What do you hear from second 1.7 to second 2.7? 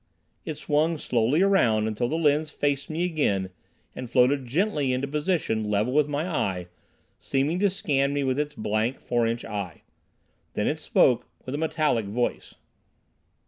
until the lens